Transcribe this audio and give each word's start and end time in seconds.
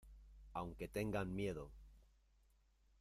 aunque 0.53 0.87
tengan 0.87 1.29
miedo. 1.31 1.69